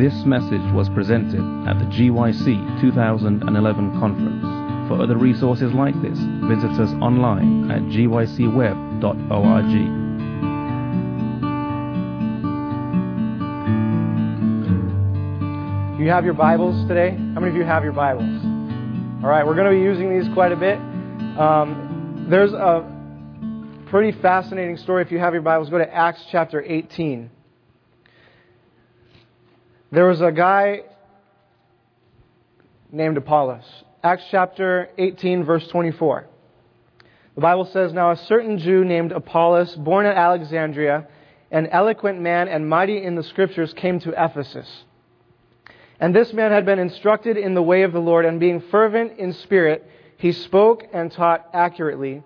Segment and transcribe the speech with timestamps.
[0.00, 4.88] This message was presented at the GYC 2011 conference.
[4.88, 6.18] For other resources like this,
[6.48, 8.40] visit us online at gycweb.org.
[16.00, 17.10] You have your Bibles today?
[17.10, 18.24] How many of you have your Bibles?
[19.22, 20.78] All right, we're going to be using these quite a bit.
[21.38, 22.88] Um, there's a
[23.90, 25.02] pretty fascinating story.
[25.02, 27.30] If you have your Bibles, go to Acts chapter 18.
[29.92, 30.82] There was a guy
[32.92, 33.64] named Apollos.
[34.04, 36.26] Acts chapter 18, verse 24.
[37.34, 41.08] The Bible says, Now a certain Jew named Apollos, born at Alexandria,
[41.50, 44.84] an eloquent man and mighty in the scriptures, came to Ephesus.
[45.98, 49.18] And this man had been instructed in the way of the Lord, and being fervent
[49.18, 52.22] in spirit, he spoke and taught accurately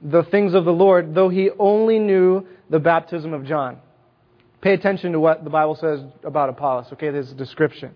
[0.00, 3.78] the things of the Lord, though he only knew the baptism of John.
[4.60, 7.10] Pay attention to what the Bible says about Apollos, okay?
[7.10, 7.94] This a description.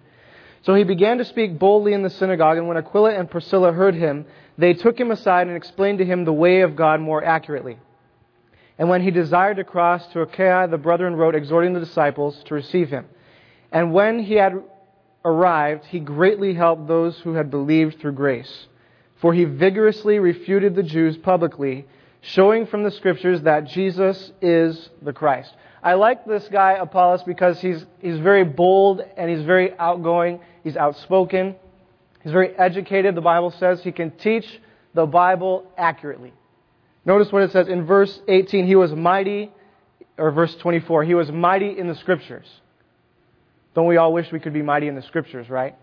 [0.63, 3.97] So he began to speak boldly in the synagogue, and when Aquila and Priscilla heard
[3.97, 7.79] him, they took him aside and explained to him the way of God more accurately.
[8.79, 12.55] And when he desired to cross to Achaia, the brethren wrote, exhorting the disciples to
[12.55, 13.07] receive him.
[13.73, 14.63] And when he had
[15.25, 18.67] arrived, he greatly helped those who had believed through grace.
[19.17, 21.87] For he vigorously refuted the Jews publicly,
[22.21, 25.55] showing from the scriptures that Jesus is the Christ.
[25.83, 30.41] I like this guy, Apollos, because he's, he's very bold and he's very outgoing.
[30.63, 31.57] He's outspoken.
[32.23, 33.15] He's very educated.
[33.15, 34.47] The Bible says he can teach
[34.95, 36.33] the Bible accurately.
[37.05, 39.51] Notice what it says in verse 18 he was mighty,
[40.17, 42.47] or verse 24, he was mighty in the scriptures.
[43.75, 45.75] Don't we all wish we could be mighty in the scriptures, right?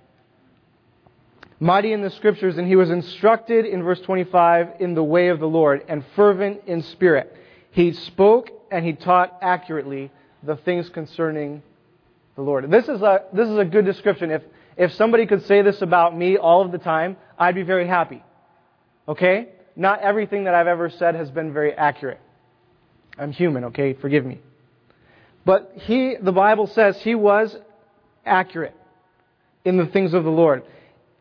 [1.60, 5.40] mighty in the scriptures, and he was instructed in verse 25 in the way of
[5.40, 7.36] the Lord and fervent in spirit.
[7.72, 10.12] He spoke and he taught accurately
[10.44, 11.62] the things concerning
[12.36, 12.70] the Lord.
[12.70, 14.32] This is a, this is a good description.
[14.32, 14.44] If,
[14.78, 18.24] if somebody could say this about me all of the time, I'd be very happy.
[19.08, 19.50] Okay?
[19.76, 22.20] Not everything that I've ever said has been very accurate.
[23.18, 23.94] I'm human, okay?
[23.94, 24.40] Forgive me.
[25.46, 27.56] But he, the Bible says he was
[28.26, 28.76] accurate
[29.66, 30.64] in the things of the Lord.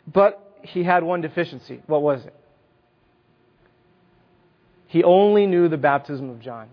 [0.07, 1.83] But he had one deficiency.
[1.87, 2.35] What was it?
[4.89, 6.69] He only knew the baptism of John.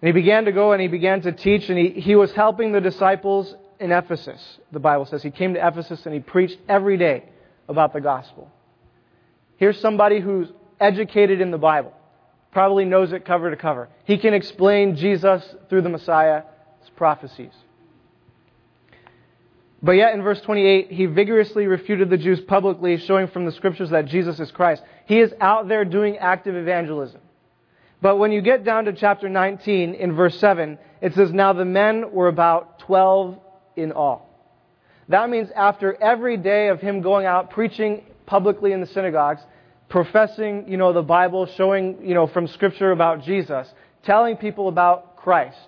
[0.00, 2.72] And he began to go and he began to teach, and he, he was helping
[2.72, 4.40] the disciples in Ephesus,
[4.70, 5.22] the Bible says.
[5.22, 7.24] He came to Ephesus and he preached every day
[7.68, 8.50] about the gospel.
[9.56, 10.48] Here's somebody who's
[10.78, 11.92] educated in the Bible,
[12.50, 13.88] probably knows it cover to cover.
[14.04, 16.44] He can explain Jesus through the Messiah's
[16.96, 17.52] prophecies.
[19.82, 23.90] But yet in verse 28, he vigorously refuted the Jews publicly, showing from the scriptures
[23.90, 24.82] that Jesus is Christ.
[25.06, 27.20] He is out there doing active evangelism.
[28.00, 31.64] But when you get down to chapter 19 in verse 7, it says, Now the
[31.64, 33.38] men were about 12
[33.76, 34.28] in all.
[35.08, 39.40] That means after every day of him going out preaching publicly in the synagogues,
[39.88, 43.68] professing, you know, the Bible, showing, you know, from scripture about Jesus,
[44.04, 45.58] telling people about Christ,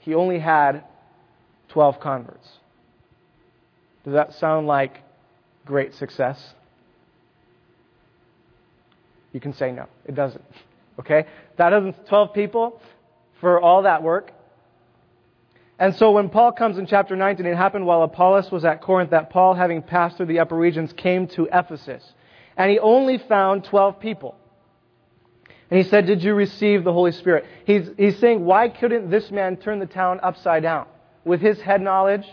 [0.00, 0.84] he only had
[1.68, 2.48] 12 converts.
[4.04, 4.98] Does that sound like
[5.64, 6.54] great success?
[9.34, 9.86] You can say no.
[10.06, 10.42] It doesn't.
[10.98, 11.26] Okay?
[11.58, 12.80] That doesn't 12 people
[13.42, 14.32] for all that work.
[15.78, 19.10] And so when Paul comes in chapter 19, it happened while Apollos was at Corinth
[19.10, 22.02] that Paul, having passed through the upper regions, came to Ephesus.
[22.56, 24.34] And he only found 12 people.
[25.68, 27.44] And he said, Did you receive the Holy Spirit?
[27.66, 30.86] He's, he's saying, Why couldn't this man turn the town upside down?
[31.24, 32.26] with his head knowledge,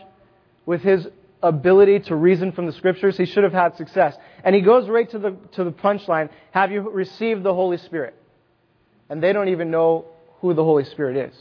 [0.65, 1.07] with his
[1.43, 4.15] ability to reason from the scriptures, he should have had success.
[4.43, 8.15] And he goes right to the, to the punchline Have you received the Holy Spirit?
[9.09, 10.05] And they don't even know
[10.39, 11.35] who the Holy Spirit is.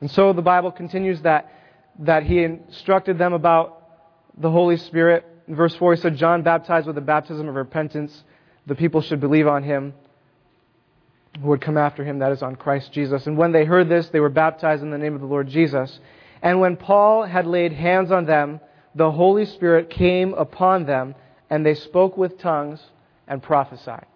[0.00, 1.52] And so the Bible continues that,
[2.00, 3.82] that he instructed them about
[4.36, 5.24] the Holy Spirit.
[5.48, 8.22] In verse 4, he said, John baptized with the baptism of repentance.
[8.66, 9.94] The people should believe on him
[11.40, 13.26] who would come after him, that is, on Christ Jesus.
[13.26, 15.98] And when they heard this, they were baptized in the name of the Lord Jesus.
[16.42, 18.60] And when Paul had laid hands on them,
[18.94, 21.14] the Holy Spirit came upon them,
[21.50, 22.80] and they spoke with tongues
[23.26, 24.06] and prophesied.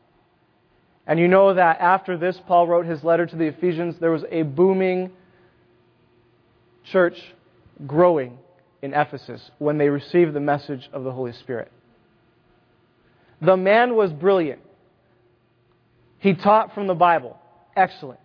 [1.07, 4.25] And you know that after this, Paul wrote his letter to the Ephesians, there was
[4.31, 5.11] a booming
[6.85, 7.21] church
[7.87, 8.39] growing
[8.83, 11.71] in Ephesus when they received the message of the Holy Spirit.
[13.41, 14.61] The man was brilliant.
[16.19, 17.37] He taught from the Bible.
[17.75, 18.21] Excellent.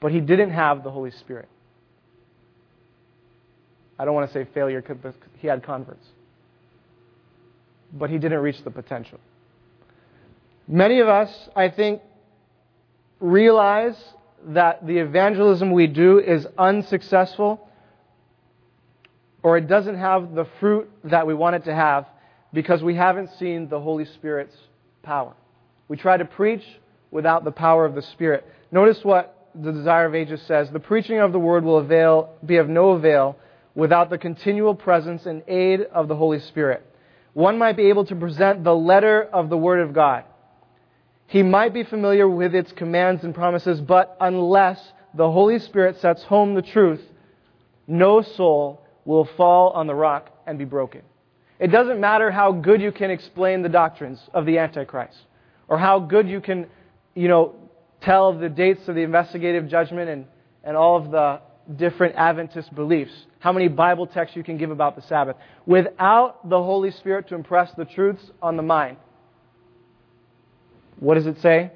[0.00, 1.48] But he didn't have the Holy Spirit.
[4.00, 6.06] I don't want to say failure because he had converts.
[7.92, 9.20] But he didn't reach the potential.
[10.66, 12.00] Many of us, I think,
[13.20, 14.02] realize
[14.46, 17.68] that the evangelism we do is unsuccessful
[19.42, 22.06] or it doesn't have the fruit that we want it to have
[22.54, 24.56] because we haven't seen the Holy Spirit's
[25.02, 25.34] power.
[25.88, 26.64] We try to preach
[27.10, 28.46] without the power of the Spirit.
[28.72, 32.56] Notice what the Desire of Ages says The preaching of the word will avail, be
[32.56, 33.36] of no avail
[33.80, 36.84] without the continual presence and aid of the Holy Spirit.
[37.32, 40.24] One might be able to present the letter of the Word of God.
[41.28, 44.78] He might be familiar with its commands and promises, but unless
[45.14, 47.00] the Holy Spirit sets home the truth,
[47.86, 51.00] no soul will fall on the rock and be broken.
[51.58, 55.16] It doesn't matter how good you can explain the doctrines of the Antichrist,
[55.68, 56.66] or how good you can,
[57.14, 57.54] you know,
[58.02, 60.26] tell the dates of the investigative judgment and,
[60.64, 61.40] and all of the
[61.76, 65.36] different Adventist beliefs, how many Bible texts you can give about the Sabbath,
[65.66, 68.96] without the Holy Spirit to impress the truths on the mind.
[70.98, 71.72] What does it say?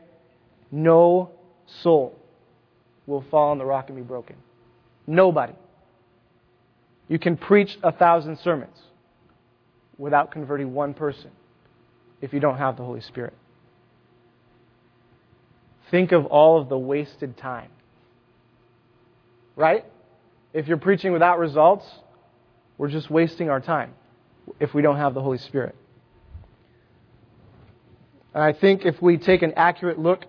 [0.71, 1.31] No
[1.83, 2.19] soul
[3.07, 4.37] will fall on the rock and be broken.
[5.07, 5.55] Nobody.
[7.09, 8.77] You can preach a thousand sermons
[9.99, 11.31] without converting one person
[12.21, 13.35] if you don't have the Holy Spirit.
[15.91, 17.71] Think of all of the wasted time.
[19.57, 19.85] Right?
[20.53, 21.85] If you're preaching without results,
[22.79, 23.95] we're just wasting our time
[24.61, 25.75] if we don't have the Holy Spirit.
[28.35, 30.25] And I think if we take an accurate look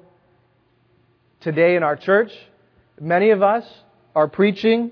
[1.42, 2.32] today in our church,
[3.00, 3.66] many of us
[4.16, 4.92] are preaching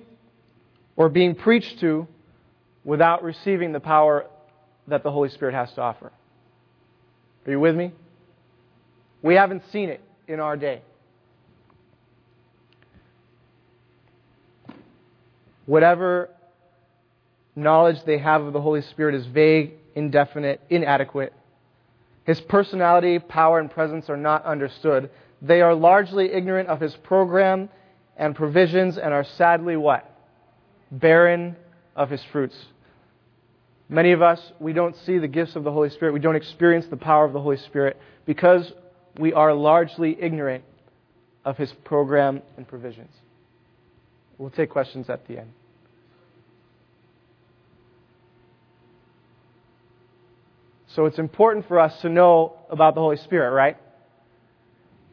[0.95, 2.07] or being preached to
[2.83, 4.25] without receiving the power
[4.87, 6.11] that the Holy Spirit has to offer.
[7.45, 7.91] Are you with me?
[9.21, 10.81] We haven't seen it in our day.
[15.65, 16.29] Whatever
[17.55, 21.33] knowledge they have of the Holy Spirit is vague, indefinite, inadequate.
[22.25, 25.09] His personality, power, and presence are not understood.
[25.41, 27.69] They are largely ignorant of his program
[28.17, 30.09] and provisions and are sadly what?
[30.91, 31.55] Barren
[31.95, 32.55] of his fruits.
[33.89, 36.13] Many of us, we don't see the gifts of the Holy Spirit.
[36.13, 38.71] We don't experience the power of the Holy Spirit because
[39.19, 40.63] we are largely ignorant
[41.45, 43.11] of his program and provisions.
[44.43, 45.53] We'll take questions at the end.
[50.87, 53.77] So it's important for us to know about the Holy Spirit, right?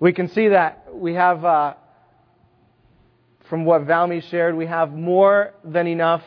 [0.01, 1.75] We can see that we have, uh,
[3.49, 6.25] from what Valmy shared, we have more than enough,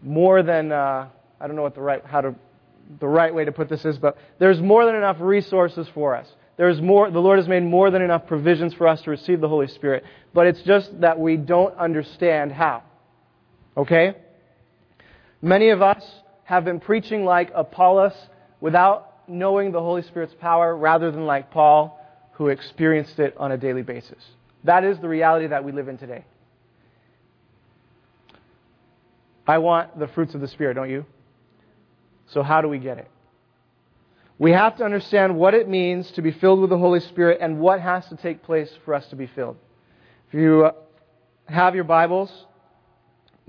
[0.00, 1.08] more than, uh,
[1.40, 2.36] I don't know what the right, how to,
[3.00, 6.32] the right way to put this is, but there's more than enough resources for us.
[6.56, 9.48] There's more, the Lord has made more than enough provisions for us to receive the
[9.48, 10.04] Holy Spirit.
[10.32, 12.82] But it's just that we don't understand how.
[13.76, 14.14] Okay?
[15.42, 16.04] Many of us
[16.44, 18.14] have been preaching like Apollos
[18.60, 22.00] without knowing the Holy Spirit's power rather than like Paul,
[22.32, 24.22] who experienced it on a daily basis.
[24.64, 26.24] That is the reality that we live in today.
[29.46, 31.04] I want the fruits of the Spirit, don't you?
[32.28, 33.10] So, how do we get it?
[34.38, 37.60] We have to understand what it means to be filled with the Holy Spirit and
[37.60, 39.56] what has to take place for us to be filled.
[40.28, 40.72] If you uh,
[41.46, 42.32] have your Bibles,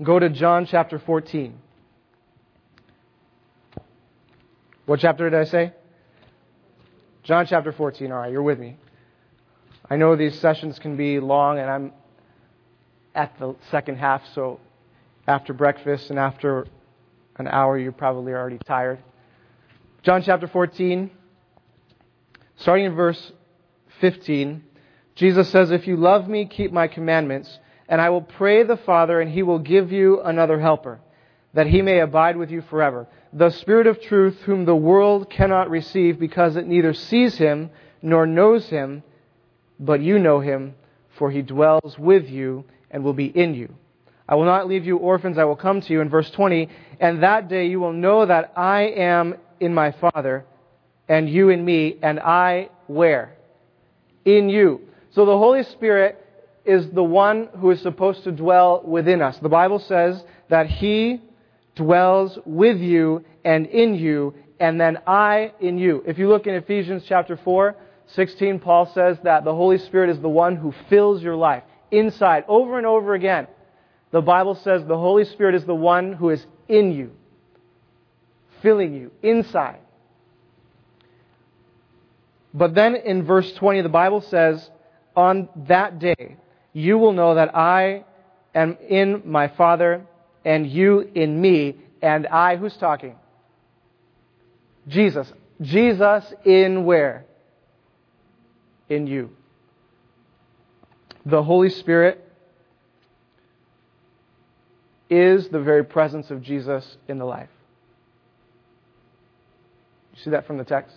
[0.00, 1.58] go to John chapter 14.
[4.86, 5.72] What chapter did I say?
[7.24, 8.12] John chapter 14.
[8.12, 8.76] All right, you're with me.
[9.90, 11.92] I know these sessions can be long, and I'm
[13.16, 14.60] at the second half, so
[15.26, 16.68] after breakfast and after
[17.36, 19.00] an hour, you're probably already tired.
[20.06, 21.10] John chapter 14,
[22.58, 23.32] starting in verse
[24.00, 24.62] 15,
[25.16, 27.58] Jesus says, If you love me, keep my commandments,
[27.88, 31.00] and I will pray the Father, and he will give you another helper,
[31.54, 35.70] that he may abide with you forever the Spirit of truth, whom the world cannot
[35.70, 37.70] receive because it neither sees him
[38.00, 39.02] nor knows him,
[39.80, 40.76] but you know him,
[41.18, 43.74] for he dwells with you and will be in you.
[44.28, 46.00] I will not leave you orphans, I will come to you.
[46.00, 46.68] In verse 20,
[47.00, 50.44] and that day you will know that I am in my Father,
[51.08, 53.36] and you in me, and I where?
[54.24, 54.80] In you.
[55.10, 56.22] So the Holy Spirit
[56.64, 59.38] is the one who is supposed to dwell within us.
[59.38, 61.22] The Bible says that he
[61.76, 66.02] dwells with you and in you, and then I in you.
[66.06, 70.20] If you look in Ephesians chapter 4, 16, Paul says that the Holy Spirit is
[70.20, 73.46] the one who fills your life inside over and over again.
[74.10, 77.12] The Bible says the Holy Spirit is the one who is in you,
[78.62, 79.80] filling you inside.
[82.52, 84.70] But then in verse 20, the Bible says,
[85.14, 86.36] On that day,
[86.72, 88.04] you will know that I
[88.54, 90.06] am in my Father,
[90.44, 93.16] and you in me, and I, who's talking?
[94.88, 95.30] Jesus.
[95.60, 97.26] Jesus in where?
[98.88, 99.30] In you.
[101.26, 102.22] The Holy Spirit
[105.10, 107.48] is the very presence of Jesus in the life.
[110.16, 110.96] You see that from the text?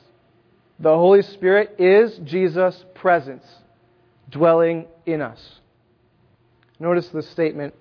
[0.79, 3.45] The Holy Spirit is Jesus' presence
[4.29, 5.59] dwelling in us.
[6.79, 7.73] Notice the statement.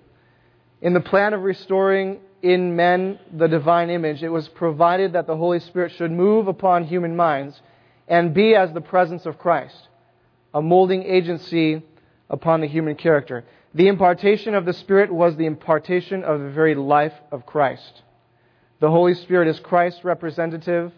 [0.81, 5.37] In the plan of restoring in men the divine image, it was provided that the
[5.37, 7.61] Holy Spirit should move upon human minds
[8.07, 9.87] and be as the presence of Christ,
[10.53, 11.81] a molding agency
[12.29, 13.45] upon the human character.
[13.73, 18.01] The impartation of the Spirit was the impartation of the very life of Christ.
[18.79, 20.91] The Holy Spirit is Christ's representative,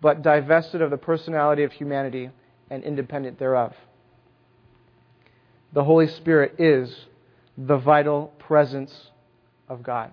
[0.00, 2.30] but divested of the personality of humanity
[2.70, 3.74] and independent thereof.
[5.72, 6.94] The Holy Spirit is
[7.58, 8.92] the vital presence
[9.68, 10.12] of God.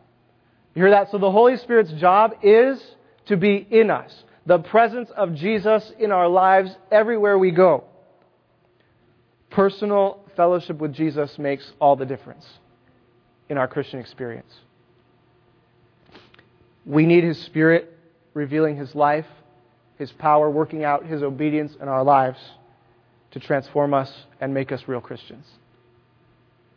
[0.76, 1.12] You hear that?
[1.12, 2.84] So the Holy Spirit's job is
[3.28, 7.86] to be in us, the presence of Jesus in our lives everywhere we go.
[9.50, 12.46] Personal fellowship with Jesus makes all the difference
[13.50, 14.52] in our Christian experience.
[16.86, 17.98] We need His Spirit
[18.34, 19.28] revealing His life,
[20.04, 22.38] His power, working out His obedience in our lives
[23.32, 25.46] to transform us and make us real Christians.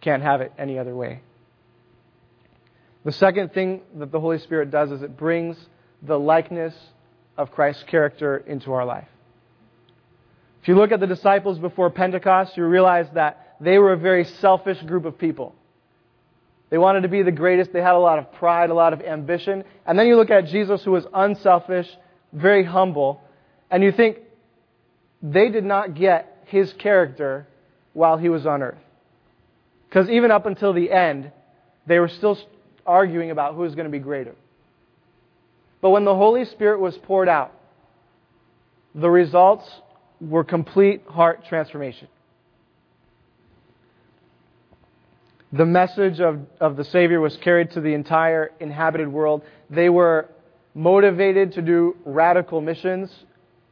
[0.01, 1.23] Can't have it any other way.
[3.05, 5.57] The second thing that the Holy Spirit does is it brings
[6.03, 6.73] the likeness
[7.37, 9.09] of Christ's character into our life.
[10.63, 14.23] If you look at the disciples before Pentecost, you realize that they were a very
[14.23, 15.53] selfish group of people.
[16.71, 17.73] They wanted to be the greatest.
[17.73, 19.65] They had a lot of pride, a lot of ambition.
[19.85, 21.89] And then you look at Jesus, who was unselfish,
[22.33, 23.21] very humble,
[23.71, 24.19] and you think
[25.23, 27.47] they did not get his character
[27.93, 28.79] while he was on earth.
[29.89, 31.33] Because even up until the end,
[31.87, 32.39] they were still
[32.85, 34.35] arguing about who was going to be greater.
[35.81, 37.53] But when the Holy Spirit was poured out,
[38.95, 39.69] the results
[40.21, 42.09] were complete heart transformation.
[45.53, 49.43] The message of, of the Savior was carried to the entire inhabited world.
[49.71, 50.29] They were
[50.77, 53.11] motivated to do radical missions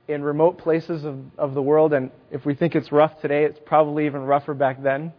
[0.08, 1.92] in remote places of, of the world.
[1.92, 5.12] And if we think it's rough today, it's probably even rougher back then.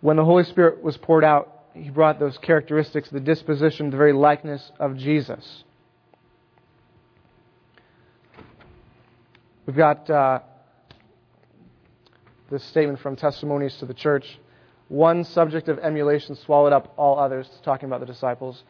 [0.00, 4.12] When the Holy Spirit was poured out, He brought those characteristics, the disposition, the very
[4.12, 5.62] likeness of Jesus.
[9.66, 10.40] We've got uh,
[12.50, 14.26] this statement from Testimonies to the Church.
[14.92, 18.62] One subject of emulation swallowed up all others, talking about the disciples.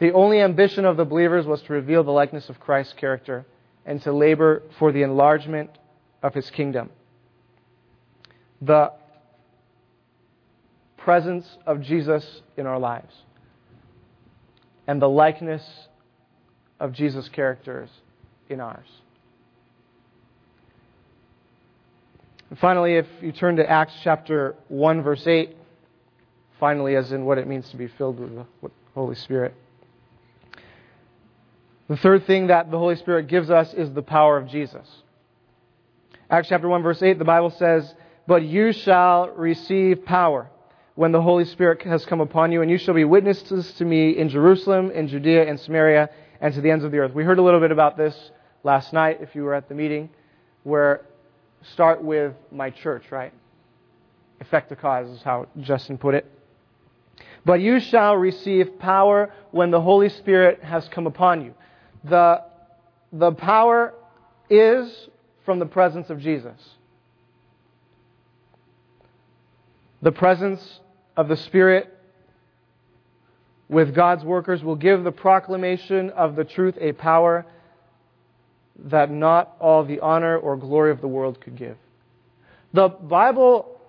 [0.00, 3.46] The only ambition of the believers was to reveal the likeness of Christ's character
[3.86, 5.70] and to labor for the enlargement
[6.20, 6.90] of his kingdom.
[8.60, 8.90] The
[10.96, 13.14] presence of Jesus in our lives
[14.88, 15.62] and the likeness
[16.80, 17.88] of Jesus' characters
[18.48, 18.88] in ours.
[22.50, 25.54] And finally, if you turn to Acts chapter 1, verse 8,
[26.58, 28.46] finally, as in what it means to be filled with the
[28.94, 29.54] Holy Spirit.
[31.88, 34.86] The third thing that the Holy Spirit gives us is the power of Jesus.
[36.30, 37.94] Acts chapter 1, verse 8, the Bible says,
[38.26, 40.50] But you shall receive power
[40.94, 44.10] when the Holy Spirit has come upon you, and you shall be witnesses to me
[44.10, 46.10] in Jerusalem, in Judea, and Samaria,
[46.40, 47.14] and to the ends of the earth.
[47.14, 48.30] We heard a little bit about this
[48.64, 50.10] last night, if you were at the meeting,
[50.64, 51.06] where
[51.72, 53.32] start with my church, right?
[54.40, 56.26] Effect the cause is how Justin put it.
[57.48, 61.54] But you shall receive power when the Holy Spirit has come upon you.
[62.04, 62.42] The,
[63.10, 63.94] the power
[64.50, 65.08] is
[65.46, 66.60] from the presence of Jesus.
[70.02, 70.80] The presence
[71.16, 71.88] of the Spirit
[73.70, 77.46] with God's workers will give the proclamation of the truth a power
[78.76, 81.78] that not all the honor or glory of the world could give.
[82.74, 83.80] The Bible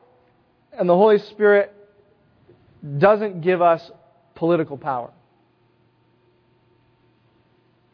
[0.71, 1.75] and the Holy Spirit
[2.97, 3.91] doesn't give us
[4.35, 5.11] political power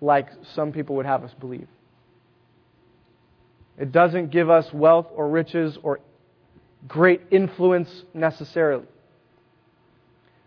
[0.02, 1.68] like some people would have us believe.
[3.78, 6.00] It doesn't give us wealth or riches or
[6.88, 8.86] great influence necessarily,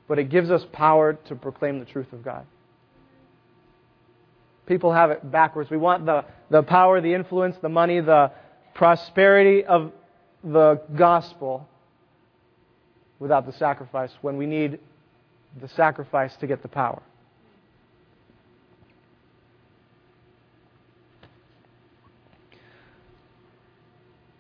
[0.07, 2.47] but it gives us power to proclaim the truth of God.
[4.66, 5.71] People have it backwards.
[5.71, 8.33] We want the, the power, the influence, the money, the
[8.75, 9.92] prosperity of
[10.45, 11.66] the gospel
[13.18, 14.78] without the sacrifice when we need
[15.60, 17.02] the sacrifice to get the power.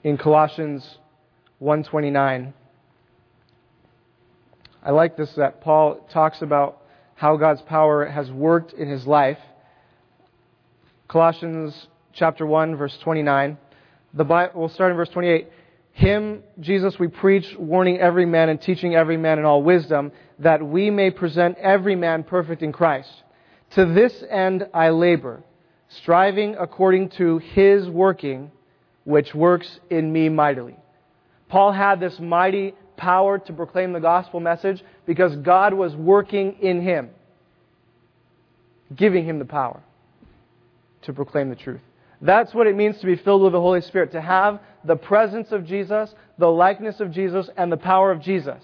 [0.04, 0.98] In Colossians
[1.58, 2.54] 129
[4.80, 6.82] I like this that Paul talks about
[7.16, 9.38] how God's power has worked in his life
[11.08, 13.56] Colossians chapter 1 verse 29.
[14.12, 15.48] The Bible, we'll start in verse 28.
[15.98, 20.64] Him, Jesus, we preach, warning every man and teaching every man in all wisdom, that
[20.64, 23.10] we may present every man perfect in Christ.
[23.70, 25.42] To this end I labor,
[25.88, 28.52] striving according to his working,
[29.02, 30.76] which works in me mightily.
[31.48, 36.80] Paul had this mighty power to proclaim the gospel message because God was working in
[36.80, 37.10] him,
[38.94, 39.82] giving him the power
[41.02, 41.80] to proclaim the truth.
[42.20, 45.52] That's what it means to be filled with the Holy Spirit, to have the presence
[45.52, 48.62] of Jesus, the likeness of Jesus, and the power of Jesus.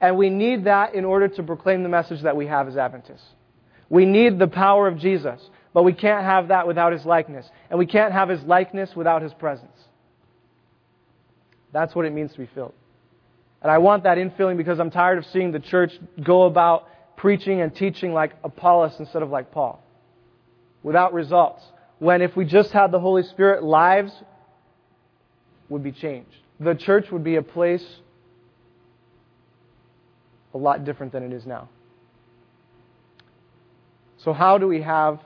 [0.00, 3.24] And we need that in order to proclaim the message that we have as Adventists.
[3.88, 5.40] We need the power of Jesus,
[5.72, 7.48] but we can't have that without his likeness.
[7.70, 9.76] And we can't have his likeness without his presence.
[11.72, 12.74] That's what it means to be filled.
[13.62, 16.86] And I want that infilling because I'm tired of seeing the church go about
[17.16, 19.82] preaching and teaching like Apollos instead of like Paul,
[20.82, 21.62] without results.
[22.04, 24.12] When if we just had the Holy Spirit, lives
[25.70, 26.36] would be changed.
[26.60, 27.82] The church would be a place
[30.52, 31.70] a lot different than it is now.
[34.18, 35.18] So, how do we have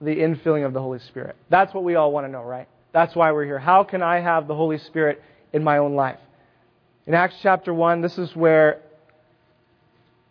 [0.00, 1.34] the infilling of the Holy Spirit?
[1.48, 2.68] That's what we all want to know, right?
[2.92, 3.58] That's why we're here.
[3.58, 5.20] How can I have the Holy Spirit
[5.52, 6.20] in my own life?
[7.08, 8.82] In Acts chapter 1, this is where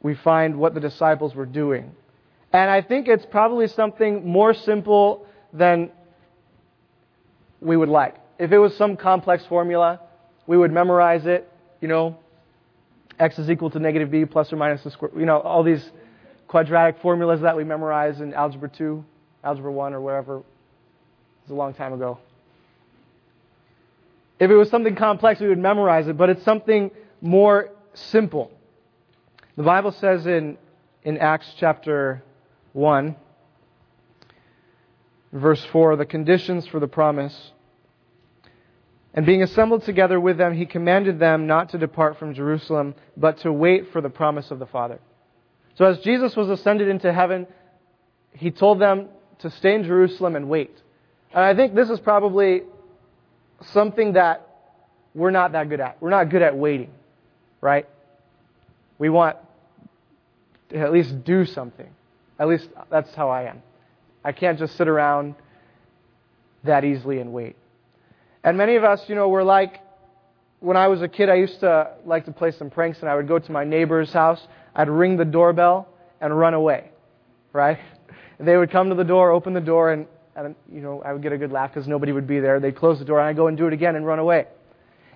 [0.01, 1.91] we find what the disciples were doing.
[2.53, 5.91] And I think it's probably something more simple than
[7.61, 8.15] we would like.
[8.37, 9.99] If it was some complex formula,
[10.47, 11.51] we would memorize it,
[11.81, 12.17] you know,
[13.19, 15.91] x is equal to negative b plus or minus the square, you know, all these
[16.47, 19.03] quadratic formulas that we memorize in Algebra 2,
[19.43, 20.37] Algebra 1, or wherever.
[20.37, 20.45] It
[21.43, 22.17] was a long time ago.
[24.39, 26.91] If it was something complex, we would memorize it, but it's something
[27.21, 28.51] more simple.
[29.57, 30.57] The Bible says in,
[31.03, 32.23] in Acts chapter
[32.73, 33.15] 1,
[35.31, 37.51] verse 4, the conditions for the promise.
[39.13, 43.39] And being assembled together with them, he commanded them not to depart from Jerusalem, but
[43.39, 44.99] to wait for the promise of the Father.
[45.75, 47.47] So as Jesus was ascended into heaven,
[48.33, 49.07] he told them
[49.39, 50.75] to stay in Jerusalem and wait.
[51.33, 52.63] And I think this is probably
[53.61, 54.45] something that
[55.15, 56.01] we're not that good at.
[56.01, 56.91] We're not good at waiting,
[57.61, 57.87] right?
[58.97, 59.37] We want
[60.69, 61.89] to at least do something.
[62.37, 63.61] At least that's how I am.
[64.23, 65.35] I can't just sit around
[66.63, 67.55] that easily and wait.
[68.43, 69.81] And many of us, you know, we're like,
[70.59, 73.15] when I was a kid, I used to like to play some pranks, and I
[73.15, 75.87] would go to my neighbor's house, I'd ring the doorbell,
[76.21, 76.91] and run away,
[77.53, 77.79] right?
[78.41, 81.21] They would come to the door, open the door, and, and you know, I would
[81.21, 82.61] get a good laugh because nobody would be there.
[82.61, 84.45] They'd close the door, and I'd go and do it again and run away.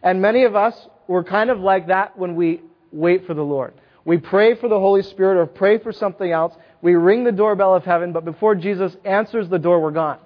[0.01, 0.75] And many of us
[1.07, 2.59] were kind of like that when we
[2.91, 3.75] wait for the Lord.
[4.03, 6.53] We pray for the Holy Spirit or pray for something else.
[6.83, 10.19] We ring the doorbell of heaven, but before Jesus answers the door, we're gone.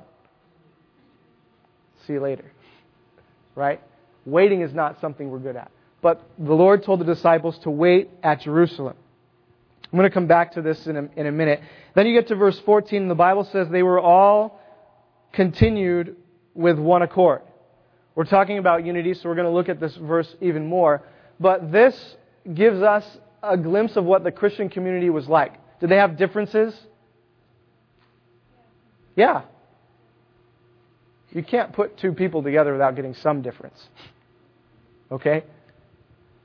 [2.07, 2.51] See you later.
[3.53, 3.79] Right?
[4.25, 5.69] Waiting is not something we're good at.
[6.01, 8.95] But the Lord told the disciples to wait at Jerusalem.
[9.83, 11.61] I'm going to come back to this in a, in a minute.
[11.93, 14.59] Then you get to verse 14, and the Bible says they were all
[15.33, 16.15] continued
[16.55, 17.43] with one accord.
[18.15, 21.03] We're talking about unity, so we're going to look at this verse even more.
[21.39, 22.17] But this
[22.51, 23.05] gives us
[23.43, 25.53] a glimpse of what the Christian community was like.
[25.79, 26.73] Did they have differences?
[29.15, 29.43] Yeah.
[31.31, 33.87] You can't put two people together without getting some difference.
[35.11, 35.43] Okay?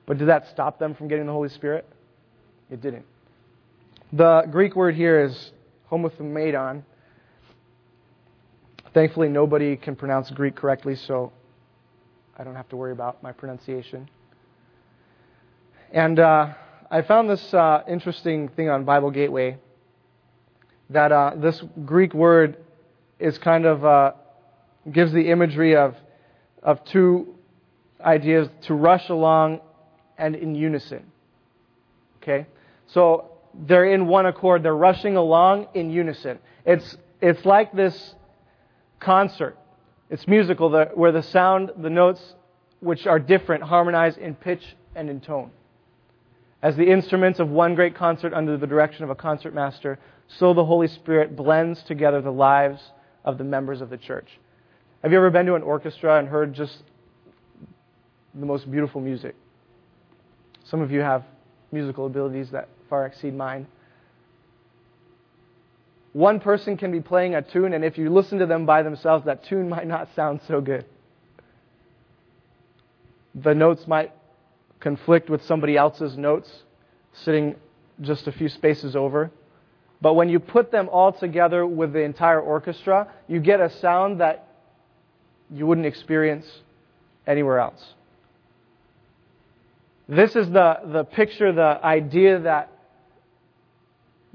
[0.07, 1.87] But did that stop them from getting the Holy Spirit?
[2.71, 3.05] It didn't.
[4.13, 5.53] The Greek word here is
[5.91, 6.83] homothumadon.
[8.93, 11.33] Thankfully, nobody can pronounce Greek correctly, so
[12.37, 14.09] I don't have to worry about my pronunciation.
[15.93, 16.55] And uh,
[16.93, 19.57] I found this uh, interesting thing on Bible Gateway
[20.91, 22.59] that uh, this Greek word
[23.19, 24.13] is kind of uh,
[24.91, 25.97] gives the imagery of
[26.63, 27.35] of two
[28.01, 29.61] ideas to rush along
[30.19, 31.11] and in unison.
[32.23, 32.47] Okay,
[32.89, 34.63] so they're in one accord.
[34.63, 36.39] They're rushing along in unison.
[36.65, 38.15] It's it's like this
[39.01, 39.57] concert
[40.13, 42.35] it's musical, the, where the sound, the notes,
[42.81, 44.63] which are different, harmonize in pitch
[44.95, 45.51] and in tone.
[46.63, 49.99] As the instruments of one great concert under the direction of a concertmaster,
[50.29, 52.81] so the Holy Spirit blends together the lives
[53.25, 54.29] of the members of the church.
[55.03, 56.83] Have you ever been to an orchestra and heard just
[58.35, 59.35] the most beautiful music?
[60.65, 61.25] Some of you have
[61.73, 63.67] musical abilities that far exceed mine
[66.13, 69.25] one person can be playing a tune, and if you listen to them by themselves,
[69.25, 70.85] that tune might not sound so good.
[73.35, 74.13] The notes might
[74.83, 76.51] conflict with somebody else's notes
[77.13, 77.55] sitting
[78.01, 79.31] just a few spaces over.
[80.01, 84.21] But when you put them all together with the entire orchestra, you get a sound
[84.21, 84.49] that
[85.51, 86.47] you wouldn't experience
[87.27, 87.95] anywhere else.
[90.09, 92.71] This is the, the picture, the idea that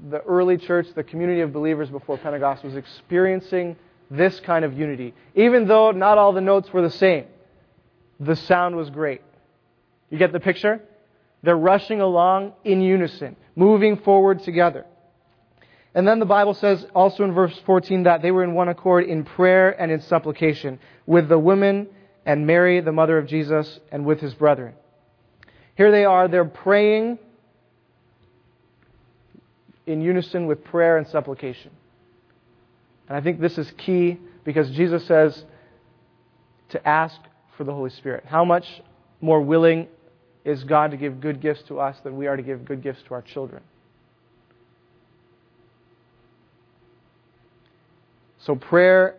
[0.00, 3.76] the early church, the community of believers before Pentecost, was experiencing
[4.10, 5.12] this kind of unity.
[5.34, 7.26] Even though not all the notes were the same,
[8.18, 9.20] the sound was great.
[10.10, 10.80] You get the picture?
[11.42, 14.86] They're rushing along in unison, moving forward together.
[15.94, 19.04] And then the Bible says also in verse 14 that they were in one accord
[19.04, 21.88] in prayer and in supplication with the women
[22.26, 24.74] and Mary, the mother of Jesus, and with his brethren.
[25.76, 27.18] Here they are, they're praying
[29.86, 31.70] in unison with prayer and supplication.
[33.08, 35.44] And I think this is key because Jesus says
[36.70, 37.18] to ask
[37.56, 38.24] for the Holy Spirit.
[38.26, 38.66] How much
[39.20, 39.88] more willing
[40.44, 43.02] is God to give good gifts to us than we are to give good gifts
[43.08, 43.62] to our children?
[48.40, 49.16] So, prayer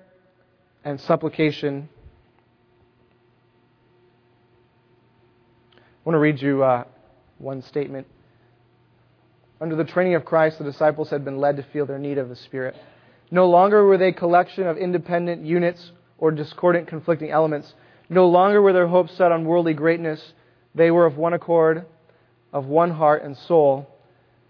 [0.84, 1.90] and supplication.
[5.76, 6.86] I want to read you uh,
[7.38, 8.08] one statement.
[9.62, 12.30] Under the training of Christ, the disciples had been led to feel their need of
[12.30, 12.76] the Spirit.
[13.30, 17.74] No longer were they a collection of independent units or discordant, conflicting elements.
[18.10, 20.34] No longer were their hopes set on worldly greatness.
[20.76, 21.86] They were of one accord,
[22.54, 23.90] of one heart and soul.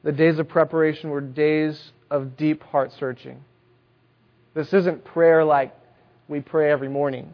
[0.04, 3.44] The days of preparation were days of deep heart searching.
[4.54, 5.76] This isn't prayer like
[6.28, 7.34] we pray every morning.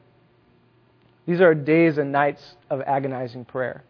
[1.25, 3.83] These are days and nights of agonizing prayer.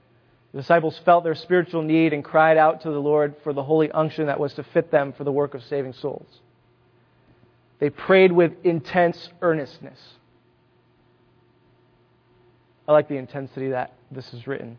[0.53, 3.91] The disciples felt their spiritual need and cried out to the Lord for the holy
[3.91, 6.27] unction that was to fit them for the work of saving souls.
[7.79, 9.99] They prayed with intense earnestness.
[12.87, 14.77] I like the intensity that this is written.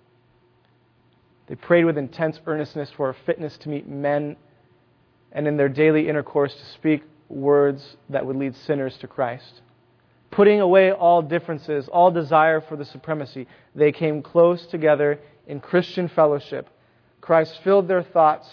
[1.46, 4.36] They prayed with intense earnestness for a fitness to meet men
[5.32, 9.60] and in their daily intercourse to speak words that would lead sinners to Christ.
[10.30, 16.08] Putting away all differences, all desire for the supremacy, they came close together in Christian
[16.08, 16.68] fellowship.
[17.20, 18.48] Christ filled their thoughts.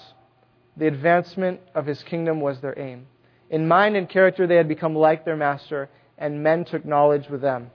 [0.78, 3.08] The advancement of his kingdom was their aim.
[3.50, 7.42] In mind and character, they had become like their master, and men took knowledge with
[7.42, 7.72] them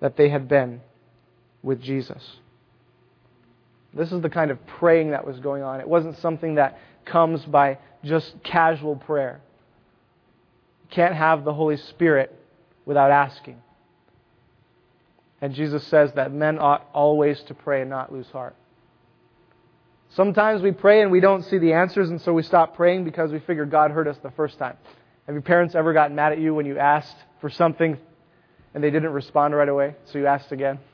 [0.00, 0.80] that they had been
[1.62, 2.36] with Jesus.
[3.94, 5.80] This is the kind of praying that was going on.
[5.80, 9.40] It wasn't something that comes by just casual prayer.
[10.84, 12.34] You can't have the Holy Spirit
[12.84, 13.56] without asking.
[15.40, 18.56] And Jesus says that men ought always to pray and not lose heart.
[20.10, 23.30] Sometimes we pray and we don't see the answers, and so we stop praying because
[23.30, 24.76] we figure God heard us the first time.
[25.26, 27.98] Have your parents ever gotten mad at you when you asked for something
[28.74, 30.78] and they didn't respond right away, so you asked again?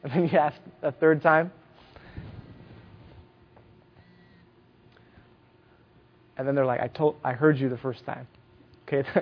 [0.00, 1.50] And then you asked a third time?
[6.38, 8.26] And then they're like, I told I heard you the first time.
[8.86, 9.02] Okay?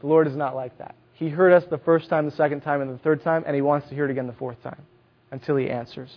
[0.00, 0.96] the Lord is not like that.
[1.14, 3.62] He heard us the first time, the second time, and the third time, and he
[3.62, 4.82] wants to hear it again the fourth time
[5.30, 6.10] until he answers.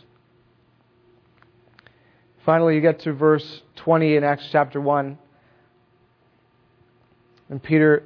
[2.45, 5.17] Finally, you get to verse 20 in Acts chapter 1.
[7.49, 8.03] And Peter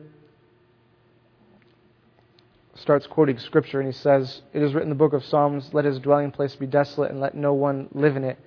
[2.76, 5.86] starts quoting scripture and he says, It is written in the book of Psalms, let
[5.86, 8.38] his dwelling place be desolate and let no one live in it,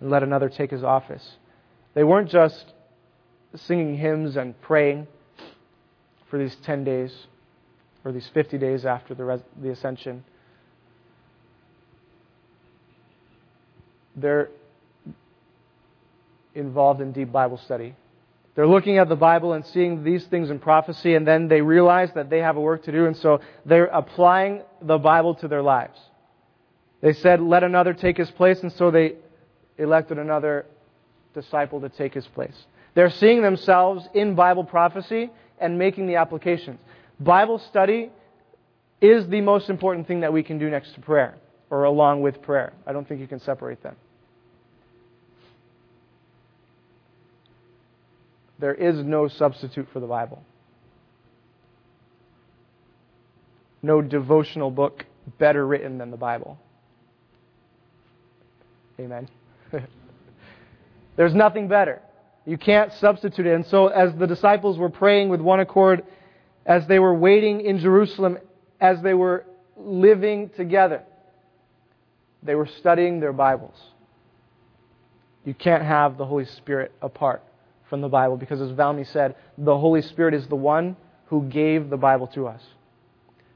[0.00, 1.36] and let another take his office.
[1.94, 2.72] They weren't just
[3.54, 5.06] singing hymns and praying
[6.28, 7.14] for these 10 days
[8.04, 10.24] or these 50 days after the, res- the ascension.
[14.16, 14.50] They're
[16.54, 17.94] involved in deep Bible study.
[18.54, 22.10] They're looking at the Bible and seeing these things in prophecy, and then they realize
[22.14, 25.62] that they have a work to do, and so they're applying the Bible to their
[25.62, 25.98] lives.
[27.00, 29.16] They said, Let another take his place, and so they
[29.76, 30.66] elected another
[31.34, 32.54] disciple to take his place.
[32.94, 36.78] They're seeing themselves in Bible prophecy and making the applications.
[37.20, 38.10] Bible study
[39.00, 41.36] is the most important thing that we can do next to prayer,
[41.70, 42.72] or along with prayer.
[42.86, 43.96] I don't think you can separate them.
[48.58, 50.42] There is no substitute for the Bible.
[53.82, 55.04] No devotional book
[55.38, 56.58] better written than the Bible.
[58.98, 59.28] Amen.
[61.16, 62.02] There's nothing better.
[62.46, 63.54] You can't substitute it.
[63.54, 66.04] And so, as the disciples were praying with one accord,
[66.66, 68.38] as they were waiting in Jerusalem,
[68.80, 69.46] as they were
[69.76, 71.02] living together,
[72.42, 73.76] they were studying their Bibles.
[75.44, 77.42] You can't have the Holy Spirit apart
[77.88, 80.96] from the Bible because, as Valmy said, the Holy Spirit is the one
[81.26, 82.62] who gave the Bible to us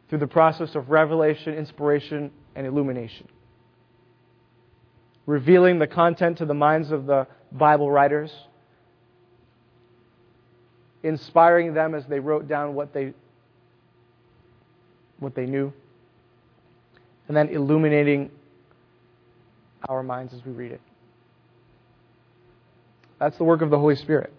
[0.08, 3.28] through the process of revelation, inspiration, and illumination.
[5.28, 8.32] Revealing the content to the minds of the Bible writers,
[11.02, 13.12] inspiring them as they wrote down what they,
[15.18, 15.70] what they knew,
[17.28, 18.30] and then illuminating
[19.86, 20.80] our minds as we read it.
[23.20, 24.32] That's the work of the Holy Spirit.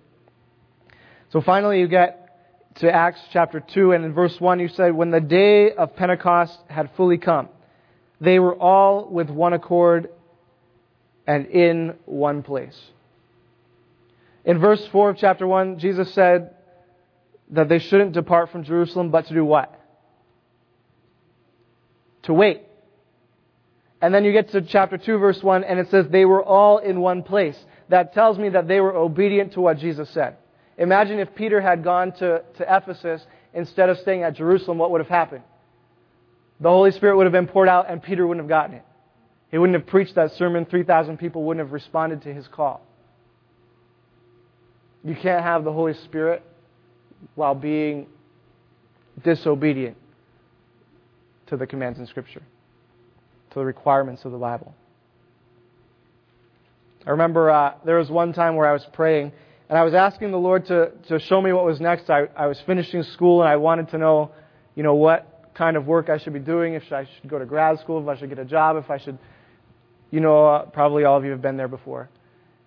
[1.31, 5.11] So finally, you get to Acts chapter 2, and in verse 1, you said, When
[5.11, 7.49] the day of Pentecost had fully come,
[8.19, 10.09] they were all with one accord
[11.29, 12.75] and in one place.
[14.43, 16.55] In verse 4 of chapter 1, Jesus said
[17.51, 19.79] that they shouldn't depart from Jerusalem, but to do what?
[22.23, 22.63] To wait.
[24.01, 26.79] And then you get to chapter 2, verse 1, and it says they were all
[26.79, 27.57] in one place.
[27.89, 30.35] That tells me that they were obedient to what Jesus said.
[30.79, 35.01] Imagine if Peter had gone to, to Ephesus instead of staying at Jerusalem, what would
[35.01, 35.43] have happened?
[36.59, 38.85] The Holy Spirit would have been poured out and Peter wouldn't have gotten it.
[39.51, 40.65] He wouldn't have preached that sermon.
[40.65, 42.81] 3,000 people wouldn't have responded to his call.
[45.03, 46.43] You can't have the Holy Spirit
[47.35, 48.07] while being
[49.23, 49.97] disobedient
[51.47, 52.43] to the commands in Scripture,
[53.51, 54.75] to the requirements of the Bible.
[57.07, 59.31] I remember uh, there was one time where I was praying
[59.69, 62.09] and I was asking the Lord to, to show me what was next.
[62.09, 64.31] I, I was finishing school and I wanted to know,
[64.75, 67.45] you know, what kind of work I should be doing, if I should go to
[67.45, 69.17] grad school, if I should get a job, if I should,
[70.11, 72.09] you know, uh, probably all of you have been there before.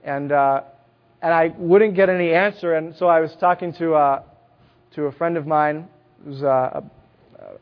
[0.05, 0.63] And, uh,
[1.21, 2.75] and I wouldn't get any answer.
[2.75, 4.23] And so I was talking to, uh,
[4.95, 5.89] to a friend of mine
[6.25, 6.83] who's uh,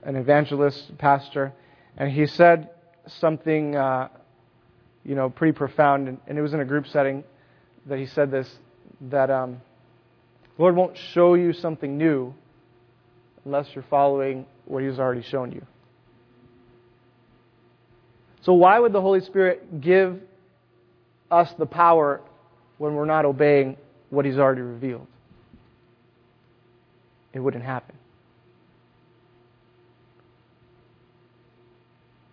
[0.02, 1.52] an evangelist, pastor,
[1.96, 2.70] and he said
[3.06, 4.08] something, uh,
[5.04, 7.24] you know, pretty profound, and, and, it was in a group setting
[7.86, 8.48] that he said this,
[9.00, 9.60] that um,
[10.58, 12.34] Lord won't show you something new
[13.44, 15.66] unless you're following what He's already shown you.
[18.42, 20.20] So why would the Holy Spirit give
[21.30, 22.20] us the power
[22.78, 23.76] when we're not obeying
[24.08, 25.06] what He's already revealed?
[27.32, 27.96] It wouldn't happen.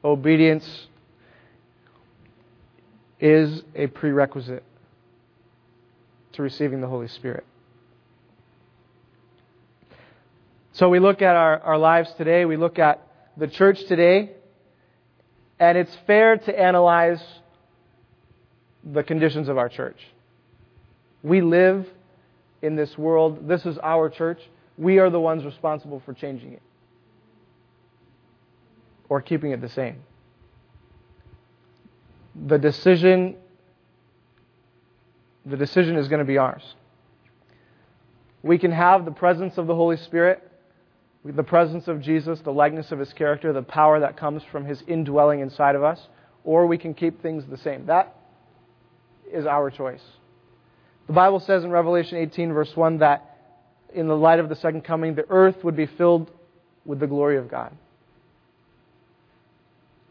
[0.03, 0.87] Obedience
[3.19, 4.63] is a prerequisite
[6.33, 7.45] to receiving the Holy Spirit.
[10.73, 13.01] So we look at our, our lives today, we look at
[13.35, 14.36] the church today,
[15.59, 17.21] and it's fair to analyze
[18.83, 19.99] the conditions of our church.
[21.23, 21.87] We live
[22.61, 23.47] in this world.
[23.47, 24.39] This is our church.
[24.77, 26.61] We are the ones responsible for changing it
[29.09, 29.97] or keeping it the same.
[32.47, 33.35] The decision
[35.47, 36.75] the decision is going to be ours.
[38.43, 40.46] We can have the presence of the Holy Spirit,
[41.35, 44.83] the presence of Jesus, the likeness of his character, the power that comes from his
[44.87, 45.99] indwelling inside of us,
[46.43, 47.85] or we can keep things the same.
[47.87, 48.15] That
[49.31, 50.03] is our choice.
[51.07, 53.37] The Bible says in Revelation 18, verse 1, that
[53.93, 56.31] in the light of the second coming, the earth would be filled
[56.85, 57.73] with the glory of God.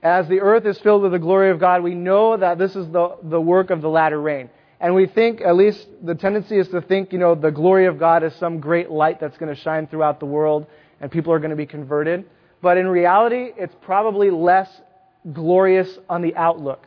[0.02, 2.86] As the earth is filled with the glory of God, we know that this is
[2.88, 4.50] the, the work of the latter rain.
[4.78, 7.98] And we think, at least the tendency is to think, you know, the glory of
[7.98, 10.66] God is some great light that's going to shine throughout the world
[11.00, 12.24] and people are going to be converted.
[12.62, 14.68] But in reality, it's probably less
[15.32, 16.86] glorious on the outlook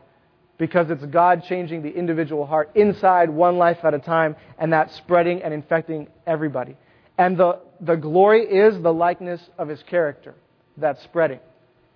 [0.58, 4.92] because it's God changing the individual heart inside one life at a time and that
[4.92, 6.76] spreading and infecting everybody.
[7.18, 10.36] And the, the glory is the likeness of his character
[10.78, 11.40] that's spreading,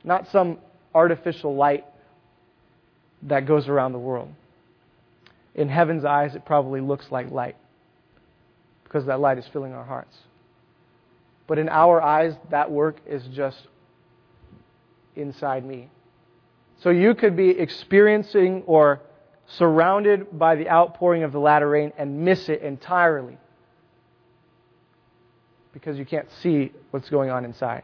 [0.03, 0.59] not some
[0.93, 1.85] artificial light
[3.23, 4.29] that goes around the world
[5.55, 7.55] in heaven's eyes, it probably looks like light
[8.83, 10.15] because that light is filling our hearts.
[11.47, 13.67] But in our eyes, that work is just
[15.15, 15.89] inside me.
[16.81, 19.01] So you could be experiencing or
[19.45, 23.37] surrounded by the outpouring of the latter rain and miss it entirely
[25.73, 27.83] because you can't see what's going on inside.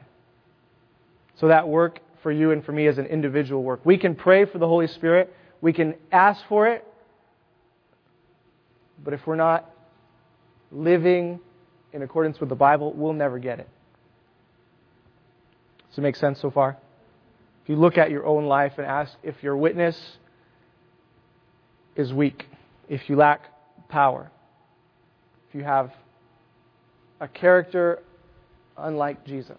[1.36, 3.82] So that work for you and for me is an individual work.
[3.84, 6.86] We can pray for the Holy Spirit, we can ask for it,
[9.04, 9.70] but if we're not
[10.72, 11.40] living
[11.94, 13.68] in accordance with the Bible, we'll never get it.
[15.90, 16.78] Does it make sense so far?
[17.64, 20.18] If you look at your own life and ask if your witness
[21.96, 22.48] is weak,
[22.88, 23.42] if you lack
[23.90, 24.32] power,
[25.50, 25.92] if you have
[27.20, 28.00] a character
[28.78, 29.58] unlike Jesus,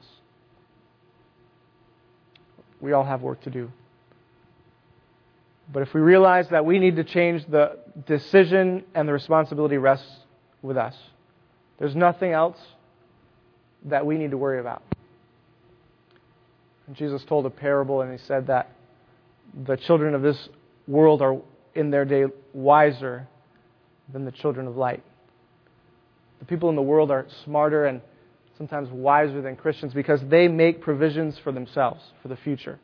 [2.80, 3.70] we all have work to do.
[5.72, 10.08] But if we realize that we need to change, the decision and the responsibility rests
[10.62, 10.96] with us.
[11.80, 12.58] There's nothing else
[13.86, 14.82] that we need to worry about.
[16.86, 18.70] And Jesus told a parable and he said that
[19.66, 20.48] the children of this
[20.86, 21.40] world are
[21.74, 23.26] in their day wiser
[24.12, 25.02] than the children of light.
[26.40, 28.02] The people in the world are smarter and
[28.58, 32.78] sometimes wiser than Christians because they make provisions for themselves, for the future.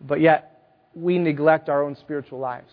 [0.00, 0.54] but yet
[0.94, 2.72] we neglect our own spiritual lives.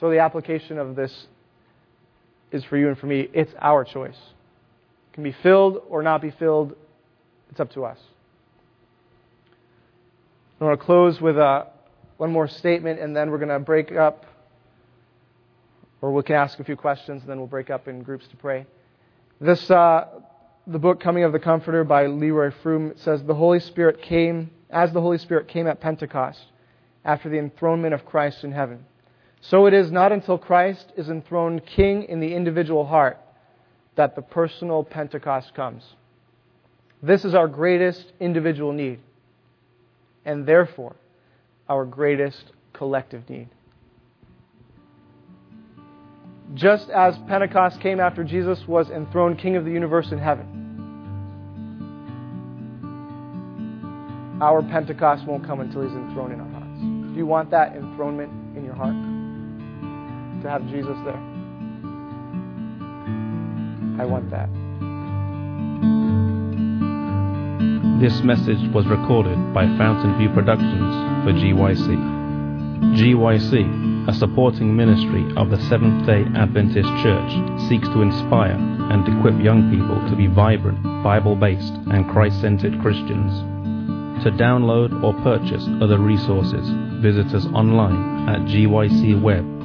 [0.00, 1.26] So the application of this
[2.50, 3.28] is for you and for me.
[3.34, 4.16] It's our choice.
[4.16, 6.74] It can be filled or not be filled.
[7.50, 7.98] It's up to us.
[10.58, 11.64] I want to close with uh,
[12.16, 14.26] one more statement, and then we're going to break up,
[16.00, 18.36] or we can ask a few questions, and then we'll break up in groups to
[18.36, 18.66] pray.
[19.40, 20.06] This, uh,
[20.66, 24.92] the book Coming of the Comforter by Leroy Froom says the Holy Spirit came as
[24.92, 26.40] the Holy Spirit came at Pentecost
[27.04, 28.84] after the enthronement of Christ in heaven.
[29.40, 33.18] So it is not until Christ is enthroned king in the individual heart
[33.96, 35.82] that the personal Pentecost comes.
[37.02, 39.00] This is our greatest individual need,
[40.24, 40.94] and therefore
[41.68, 43.48] our greatest collective need.
[46.52, 50.56] Just as Pentecost came after Jesus was enthroned king of the universe in heaven,
[54.42, 56.80] our Pentecost won't come until he's enthroned in our hearts.
[56.80, 58.39] Do you want that enthronement?
[60.42, 61.20] To have Jesus there.
[64.00, 64.48] I want that.
[68.00, 72.20] This message was recorded by Fountain View Productions for GYC.
[72.96, 77.30] GYC, a supporting ministry of the Seventh day Adventist Church,
[77.68, 82.80] seeks to inspire and equip young people to be vibrant, Bible based, and Christ centered
[82.80, 83.32] Christians.
[84.24, 86.66] To download or purchase other resources,
[87.02, 88.46] visit us online at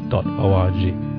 [0.10, 1.15] gycweb.org.